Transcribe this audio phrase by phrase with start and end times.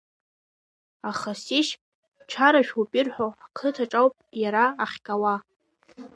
[1.09, 1.71] Аха, сишь,
[2.31, 5.35] чарашәоуп ирҳәо, ҳқыҭаҿ ауп иара ахьгауа.